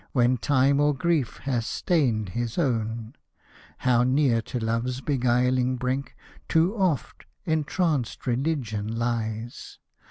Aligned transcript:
When 0.13 0.37
time 0.39 0.79
or 0.79 0.95
grief 0.95 1.37
hath 1.43 1.65
stain'd 1.65 2.29
his 2.29 2.57
own! 2.57 3.13
How 3.77 4.01
near 4.01 4.41
to 4.41 4.57
Love's 4.57 4.99
beguiling 4.99 5.75
brink. 5.75 6.15
Too 6.49 6.75
oft, 6.75 7.27
entranced 7.45 8.25
Religion 8.25 8.87
lies 8.97 9.77